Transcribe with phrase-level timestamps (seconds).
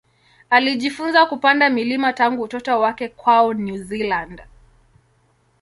[0.49, 4.41] Alijifunza kupanda milima tangu utoto wake kwao New Zealand.